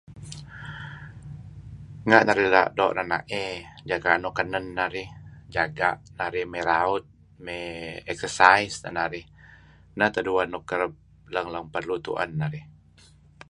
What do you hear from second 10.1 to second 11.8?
teh dueh nuk kereb lang-lang